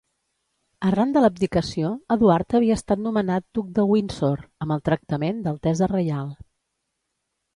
[0.91, 6.33] Arran de l'abdicació, Eduard havia estat nomenat duc de Windsor amb el tractament d'altesa reial.